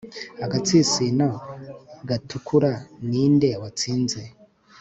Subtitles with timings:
[0.45, 1.29] Agatsinsino
[2.09, 2.71] gatukura
[3.09, 4.21] ninde watsinze